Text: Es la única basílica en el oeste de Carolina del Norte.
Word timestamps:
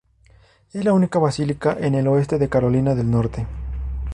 Es 0.73 0.83
la 0.83 0.93
única 0.93 1.19
basílica 1.19 1.77
en 1.79 1.93
el 1.93 2.07
oeste 2.07 2.39
de 2.39 2.49
Carolina 2.49 2.95
del 2.95 3.11
Norte. 3.11 3.45